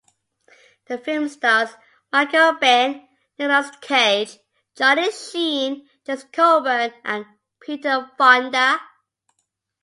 [0.87, 1.69] The film stars
[2.11, 3.07] Michael Biehn,
[3.37, 4.39] Nicolas Cage,
[4.75, 7.23] Charlie Sheen, James Coburn, and
[7.59, 8.79] Peter Fonda.